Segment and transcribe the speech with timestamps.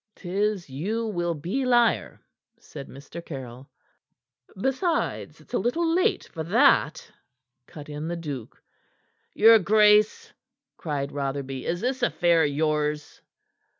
[0.15, 2.19] "'T is you will be liar,"
[2.57, 3.23] said Mr.
[3.23, 3.69] Caryll.
[4.59, 7.11] "Besides, it is a little late for that,"
[7.67, 8.59] cut in the duke.
[9.35, 10.33] "Your grace,"
[10.75, 13.21] cried Rotherby, "is this affair yours?"